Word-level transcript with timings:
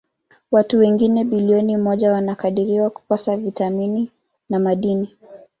Watu 0.51 0.79
wengine 0.79 1.23
bilioni 1.23 1.77
moja 1.77 2.11
wanakadiriwa 2.11 2.89
kukosa 2.89 3.37
vitamini 3.37 4.11
na 4.49 4.59
madini. 4.59 5.15